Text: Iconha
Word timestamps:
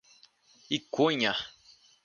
Iconha 0.77 1.33